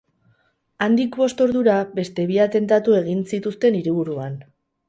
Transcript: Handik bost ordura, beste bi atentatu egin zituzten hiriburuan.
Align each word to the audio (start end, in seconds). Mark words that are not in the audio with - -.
Handik 0.85 1.17
bost 1.23 1.43
ordura, 1.45 1.77
beste 1.99 2.27
bi 2.31 2.41
atentatu 2.47 2.99
egin 3.03 3.23
zituzten 3.35 3.81
hiriburuan. 3.83 4.43